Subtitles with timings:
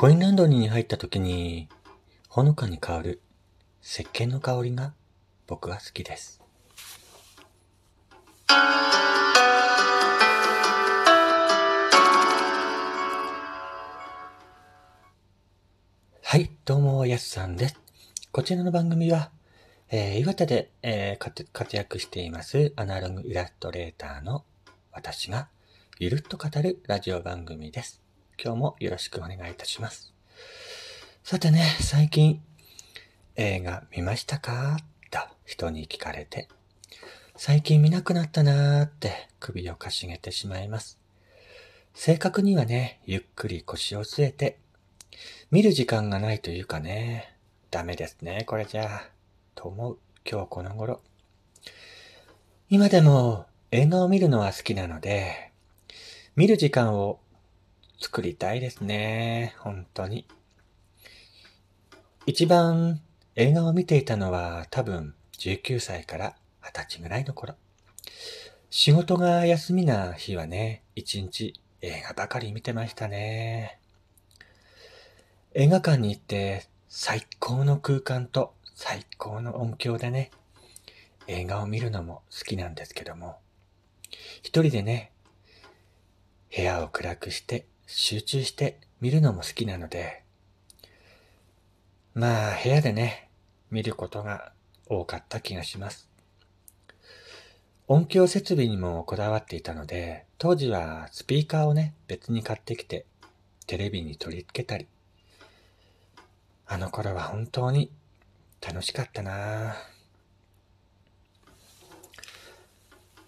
[0.00, 1.68] コインランドリーに入った時に、
[2.26, 3.20] ほのかに香る
[3.82, 4.94] 石鹸の香りが
[5.46, 6.40] 僕は好きです。
[8.46, 9.36] は
[16.38, 17.78] い、どうも、やすさんです。
[18.32, 19.30] こちらの番組は、
[19.90, 24.46] えー、岩手で、えー、活躍していますアナログイラストレーターの
[24.92, 25.50] 私が
[25.98, 28.00] ゆるっと語るラジオ番組です。
[28.42, 30.14] 今日もよろしくお願いいたします。
[31.22, 32.40] さてね、最近
[33.36, 34.78] 映画見ましたか？
[35.10, 36.48] と人に聞かれて、
[37.36, 40.98] 最近見なくなったなーって首をかしげてしまいます。
[41.92, 44.56] 正確にはね、ゆっくり腰を据えて、
[45.50, 47.36] 見る時間がないというかね、
[47.70, 49.10] ダメですね、これじゃあ。
[49.54, 51.02] と思う今日この頃。
[52.70, 55.52] 今でも映画を見るのは好きなので、
[56.36, 57.20] 見る時間を
[58.00, 59.54] 作りたいですね。
[59.58, 60.26] 本当に。
[62.26, 63.00] 一番
[63.36, 67.54] 映画を見ていたのは多分19歳から20歳ぐらいの頃。
[68.70, 73.78] 仕事が休みな日はね、一日映画ばかり見てましたね。
[75.54, 80.30] 映画館に行って最高の空間と最高の音響でね、
[81.26, 83.38] 映画を見るのも好きなんですけども、
[84.42, 85.12] 一人でね、
[86.54, 90.22] 部屋を暗くして集中して見るのも好きなので、
[92.14, 93.28] まあ部屋でね、
[93.70, 94.52] 見ることが
[94.86, 96.08] 多かった気がします。
[97.88, 103.06] 音響設備にもこだわっていたので、当時はスピーカーをね、別に買ってきて、
[103.66, 104.86] テレビに取り付けたり、
[106.66, 107.90] あの頃は本当に
[108.64, 109.74] 楽しかったな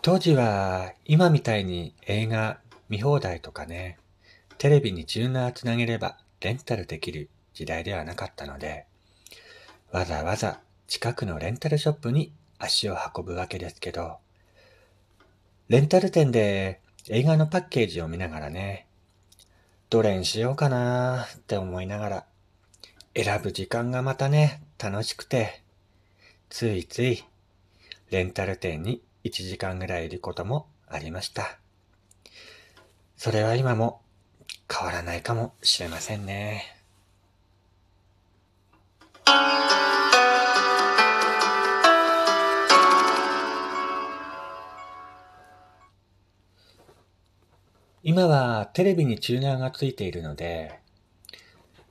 [0.00, 3.98] 当時は今みたいに映画見放題とかね、
[4.58, 8.86] テレビにチューナーつなげればレンタルできる時代ではなかったので、
[9.92, 14.18] わざわざ近くのレンタルショップに足を運ぶわけですけど、
[15.68, 18.86] レンタル店で映画のパッケージを見ながらね、
[19.90, 22.24] どれにしようかなーって思いながら、
[23.14, 25.62] 選ぶ時間がまたね、楽しくて、
[26.48, 27.24] ついつい
[28.10, 31.58] レンタル店に1時間ぐらいいることもありました。
[33.16, 34.00] それは今も
[34.72, 36.76] 変わらないかもしれませんね。
[48.08, 50.78] 今はテレビにチューナーがついているので、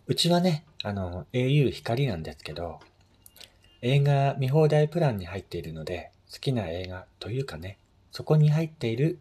[0.07, 2.79] うちはね、あの、au 光なんですけど、
[3.81, 7.77] 映画見放題プランに入っているので、好きな映画というかね、
[8.11, 9.19] そこに入っている、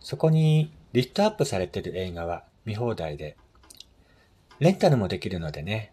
[0.00, 3.36] そこにリストアップされてる映画は見放題で、
[4.58, 5.92] レンタルもできるのでね、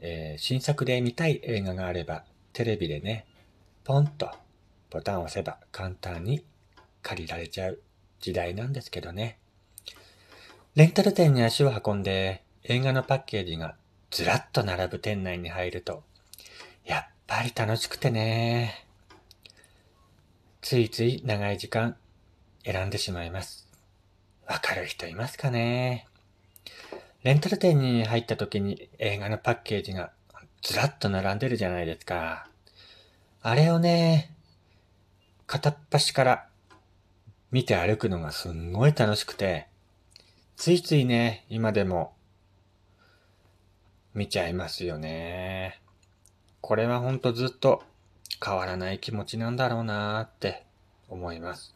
[0.00, 3.26] えー、新作で見たい映画があれば、テレビでね、
[3.84, 4.30] ポンと
[4.90, 6.42] ボタンを押せば簡単に
[7.02, 7.80] 借りられちゃう
[8.20, 9.38] 時代なんですけどね。
[10.74, 13.76] レンタル店に足を運んで映画のパッケージが
[14.10, 16.02] ずらっと並ぶ店内に入ると、
[16.84, 18.86] やっぱり楽しくてね。
[20.62, 21.96] ついつい長い時間
[22.64, 23.65] 選んでしまいます。
[24.46, 26.06] わかる人いますかね？
[27.24, 30.12] レンタル店に入った時に映画のパッケージが
[30.62, 32.48] ずらっと並んでるじゃないですか。
[33.42, 34.32] あれをね、
[35.46, 36.48] 片っ端から
[37.50, 39.66] 見て歩くのがすんごい楽しくて、
[40.56, 42.14] ついついね、今でも
[44.14, 45.80] 見ちゃいますよね。
[46.60, 47.82] これはほんとずっと
[48.44, 50.64] 変わらない気持ちなんだろうなーって
[51.08, 51.75] 思います。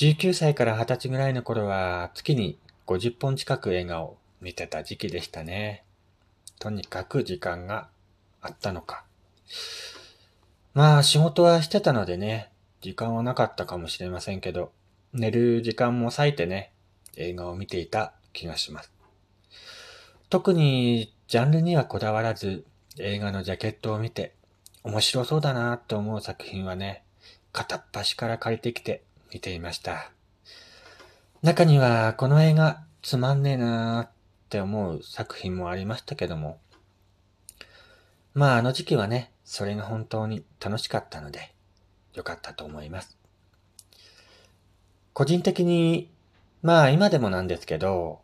[0.00, 5.84] 19歳から20歳ぐらいの頃は月に50本近く映画を見てた時期でしたね。
[6.58, 7.88] とにかく時間が
[8.40, 9.04] あったのか。
[10.72, 12.48] まあ仕事はしてたのでね、
[12.80, 14.72] 時間はなかったかもしれませんけど、
[15.12, 16.72] 寝る時間も割いてね、
[17.18, 18.90] 映画を見ていた気がします。
[20.30, 22.64] 特にジャンルにはこだわらず
[22.98, 24.32] 映画のジャケットを見て
[24.82, 27.02] 面白そうだなと思う作品はね、
[27.52, 29.02] 片っ端から借りてきて
[29.32, 30.10] 見ていました。
[31.42, 34.10] 中にはこの映画つまんねえなーっ
[34.50, 36.58] て思う作品もありましたけども、
[38.34, 41.52] まああの時期はね、それが本当に楽しかったので、
[42.14, 43.16] よかったと思います。
[45.12, 46.10] 個人的に、
[46.62, 48.20] まあ今でもなんですけど、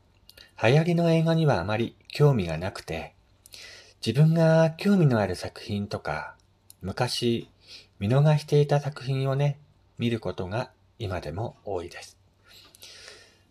[0.63, 3.15] 流行りの映画にはあまり興味がなくて、
[4.07, 6.35] 自分が興味のある作品とか、
[6.83, 7.49] 昔
[7.99, 9.59] 見逃していた作品をね、
[9.99, 12.17] 見ることが今でも多いです。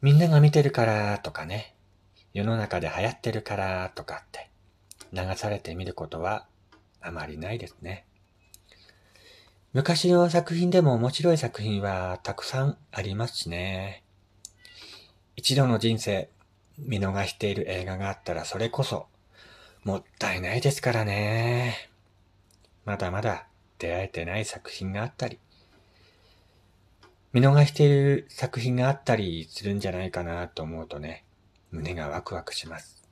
[0.01, 1.75] みんなが見てるからとかね、
[2.33, 4.50] 世の中で流行ってるからとかって
[5.13, 6.47] 流されてみることは
[7.01, 8.06] あまりないですね。
[9.74, 14.03] 昔の作品でも面白い作品はたくさんありますしね。
[15.36, 16.30] 一度の人生
[16.77, 19.07] 見逃している映画があったらそれこそ
[19.83, 21.89] もったいないですからね。
[22.86, 25.39] まだまだ出会えてない作品があったり、
[27.36, 31.26] 見逃している作品があったりするんじゃないかなと思うとね、
[31.70, 33.04] 胸がワクワクします。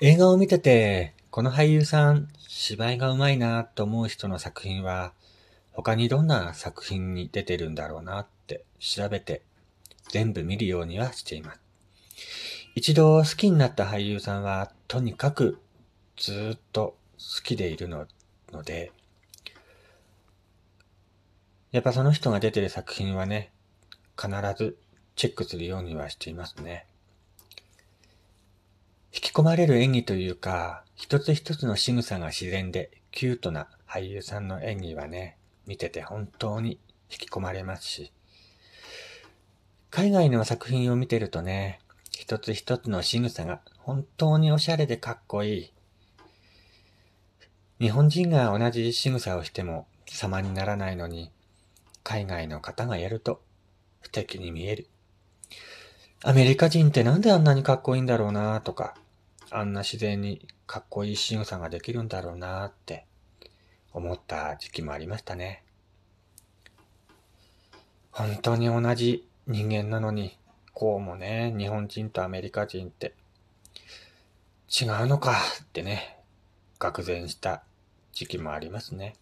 [0.00, 5.14] 映画を見てて、この俳優さん、芝居が上手いなと思う人の作品は、
[5.72, 9.42] 他にどんな作品に出てるんだろうなって調べて、
[10.10, 11.60] 全部見るようにはしています。
[12.74, 15.60] 一度好きになった俳優さんは、とにかく
[16.16, 18.06] ずっと好きでいるの
[18.52, 18.92] ので、
[21.70, 23.52] やっぱその人が出てる作品はね、
[24.20, 24.78] 必ず
[25.16, 26.86] チェックするようにはしていますね。
[29.12, 35.36] 引き込まれる演技というか、一つ一つの仕草が自然でキュートな俳優さんの演技はね、
[35.66, 36.78] 見てて本当に
[37.10, 38.12] 引き込まれますし、
[39.90, 41.80] 海外の作品を見てるとね、
[42.18, 45.72] 一つ一つの仕草が本当におしゃれでかっこいい。
[47.78, 51.30] 日本人が同じ仕草をしても様にならないのに、
[52.02, 53.40] 海外の方がやると
[54.00, 54.88] 不敵に見える。
[56.24, 58.96] アメリカ人ってなんであんなにかっこいいんだろうなとか、
[59.50, 63.06] あんな自然にかっこいい仕草ができるんだろうなって
[63.92, 65.62] 思った時期もありましたね。
[68.10, 70.36] 本当に同じ人間なのに、
[70.80, 73.12] こうもね、日本人とアメリカ人って
[74.70, 76.20] 違うのかってね、
[76.78, 77.64] 愕然した
[78.12, 79.16] 時期もありますね。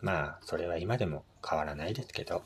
[0.00, 2.42] まあ、それは今でも変わらないですけど。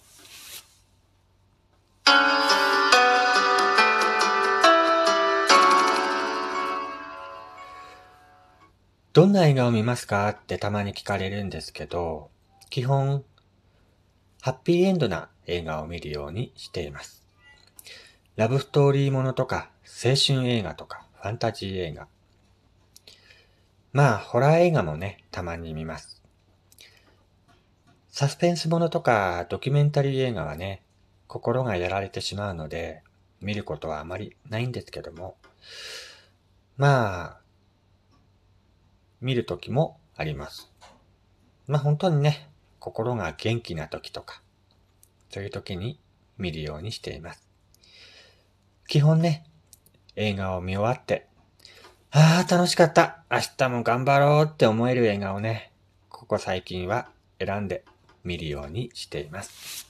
[9.12, 10.28] どんな映画を見ますか？
[10.30, 12.28] ってたまに聞かれるんですけど、
[12.70, 13.24] 基本、
[14.40, 17.21] ハッピーエンドな映画を見るようにしています。
[18.34, 22.08] ラブストーリーものとか、青春映画とか、ファンタジー映画。
[23.92, 26.22] まあ、ホラー映画もね、たまに見ます。
[28.08, 30.82] サスペンスものとか、ドキュメンタリー映画はね、
[31.26, 33.02] 心がやられてしまうので、
[33.42, 35.36] 見ることはあまりないんですけども、
[36.78, 37.40] まあ、
[39.20, 40.72] 見るときもあります。
[41.66, 42.48] まあ本当にね、
[42.78, 44.40] 心が元気なときとか、
[45.28, 46.00] そういうときに
[46.38, 47.51] 見るようにしています。
[48.88, 49.44] 基本ね、
[50.16, 51.26] 映画を見終わって、
[52.10, 53.24] ああ、楽しかった。
[53.30, 55.72] 明日も頑張ろうって思える映画をね、
[56.10, 57.08] ここ最近は
[57.38, 57.84] 選んで
[58.22, 59.86] 見るようにしています。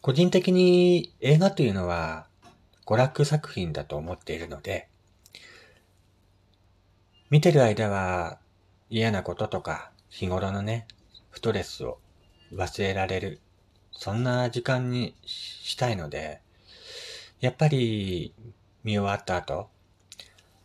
[0.00, 2.26] 個人的に映画というのは
[2.86, 4.88] 娯楽作品だと思っているので、
[7.30, 8.38] 見てる間は
[8.90, 10.86] 嫌なこととか日頃のね、
[11.32, 11.98] ストレスを
[12.52, 13.40] 忘れられる、
[13.92, 16.40] そんな時間にしたいので、
[17.40, 18.32] やっぱり
[18.84, 19.68] 見終わった後、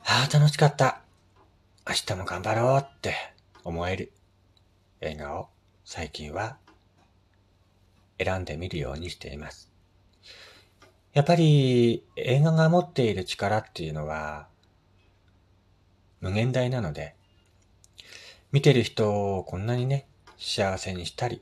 [0.05, 1.01] ああ、楽しかった。
[1.87, 3.15] 明日も頑張ろうって
[3.63, 4.11] 思える
[5.01, 5.49] 映画を
[5.83, 6.57] 最近は
[8.19, 9.71] 選んでみるようにしています。
[11.13, 14.47] やっぱり映画が持っている力っていうのは
[16.21, 17.15] 無限大なので、
[18.51, 20.07] 見てる人をこんなにね、
[20.39, 21.41] 幸せにしたり、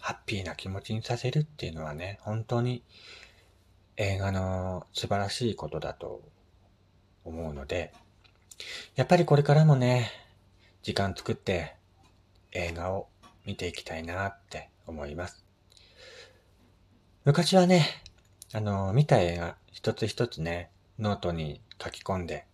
[0.00, 2.82] ハッピーな気持ちにさせるっていうのはね、本当に
[3.96, 6.20] 映画の素晴らしいことだと
[7.24, 7.92] 思うので、
[8.96, 10.10] やっぱりこれからもね、
[10.82, 11.74] 時間作って
[12.50, 13.08] 映画を
[13.46, 15.44] 見ていきたいなって思います。
[17.24, 17.86] 昔はね、
[18.52, 22.44] あの、見た映画一つ一つね、ノートに書き込んで、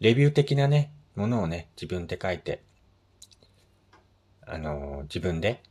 [0.00, 2.62] レビュー的なね、ものをね、自分で書いて、
[4.46, 5.62] あの、自分で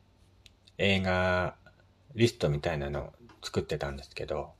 [0.77, 1.55] 映画
[2.15, 4.51] リストみたいなのを作ってたんですけど、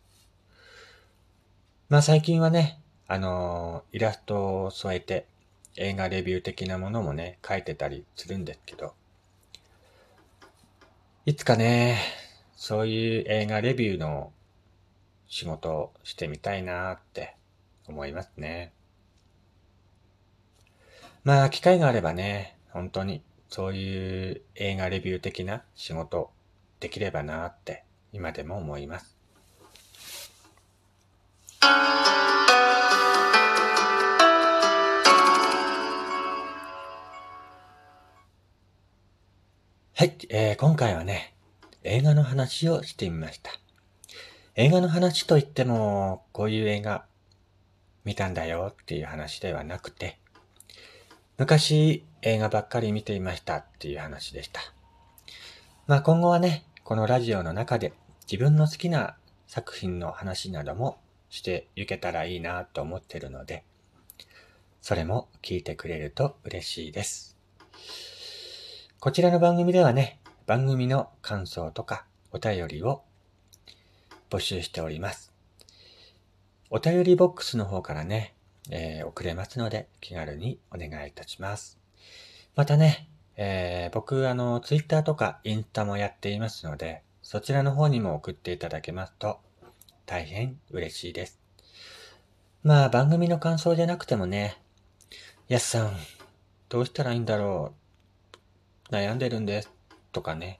[1.89, 5.25] まあ最近はね、あの、イラストを添えて
[5.75, 8.93] 映画レビュー的なものもね、書いてたりするんですけど、
[11.25, 12.00] いつかね、
[12.55, 14.31] そういう映画レビューの
[15.27, 17.35] 仕事をしてみたいなって
[17.88, 18.73] 思いますね。
[21.23, 26.31] まあ、機会があればね、本当にそういう映画レビュー的な仕事
[26.79, 29.15] できればなって今でも思います。
[39.93, 41.35] はい、えー、今回はね、
[41.83, 43.51] 映画の話をしてみました。
[44.55, 47.05] 映画の話といっても、こういう映画
[48.05, 50.17] 見たんだよっていう話ではなくて、
[51.41, 54.62] 昔映画ばっかり見ていましたっていう話でした。
[55.88, 57.93] まあ今後はね、このラジオの中で
[58.31, 59.15] 自分の好きな
[59.48, 61.00] 作品の話なども
[61.31, 63.63] していけたらいいなと思ってるので、
[64.83, 67.36] それも聞いてくれると嬉しいです。
[69.00, 73.01] こちらの番組ではね、番組の感想とかお便りを
[74.29, 75.33] 募集しております。
[76.69, 78.36] お便りボックスの方からね、
[78.71, 81.77] えー、送れますので気軽にお願いいたします。
[82.55, 89.39] またね、えー、僕、あの、ツイッターとかインスタもやっていますので、そちらの方にも送っていただけますと
[90.05, 91.39] 大変嬉しいです。
[92.63, 94.57] まあ、番組の感想じゃなくてもね、
[95.47, 95.97] やすさん、
[96.69, 97.73] どうしたらいいんだろ
[98.89, 98.93] う？
[98.93, 99.71] 悩んでるんです。
[100.11, 100.59] とかね。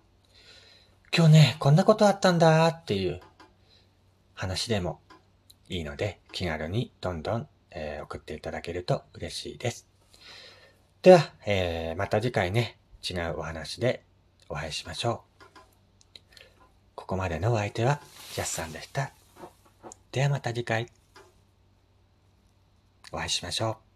[1.16, 3.20] 今日ね、こんなことあったんだっていう
[4.34, 5.00] 話でも
[5.70, 9.88] いいので、気軽にどんどん、えー、送っていただけると嬉しいです。
[11.02, 14.04] では、えー、また次回ね、違うお話で
[14.50, 15.46] お会いしましょう。
[16.96, 18.02] ここまでのお相手は、
[18.36, 19.12] ジャスさんでした。
[20.12, 20.88] ではまた次回、
[23.12, 23.91] お会いしましょう。